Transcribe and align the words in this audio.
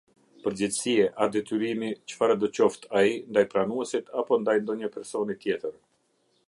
Përgjegjësie 0.43 1.03
a 1.25 1.27
detyrimi 1.35 1.91
çfarëdo 2.13 2.49
qoftë 2.59 2.91
ai 3.03 3.13
ndaj 3.35 3.45
Pranuesit 3.53 4.11
apo 4.23 4.39
ndaj 4.47 4.59
ndonjë 4.65 4.93
personi 4.97 5.39
tjetër. 5.45 5.81